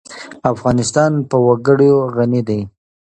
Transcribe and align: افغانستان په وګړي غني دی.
افغانستان 0.53 1.11
په 1.29 1.35
وګړي 1.47 1.89
غني 2.15 2.41
دی. 2.47 2.59